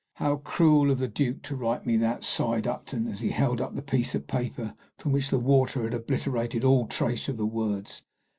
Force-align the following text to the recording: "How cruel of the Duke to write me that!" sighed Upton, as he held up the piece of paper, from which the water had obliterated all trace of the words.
"How 0.15 0.37
cruel 0.37 0.89
of 0.89 0.97
the 0.97 1.07
Duke 1.07 1.43
to 1.43 1.55
write 1.55 1.85
me 1.85 1.95
that!" 1.97 2.23
sighed 2.23 2.65
Upton, 2.65 3.07
as 3.07 3.19
he 3.19 3.29
held 3.29 3.61
up 3.61 3.75
the 3.75 3.83
piece 3.83 4.15
of 4.15 4.25
paper, 4.25 4.73
from 4.97 5.11
which 5.11 5.29
the 5.29 5.37
water 5.37 5.83
had 5.83 5.93
obliterated 5.93 6.63
all 6.63 6.87
trace 6.87 7.29
of 7.29 7.37
the 7.37 7.45
words. 7.45 8.01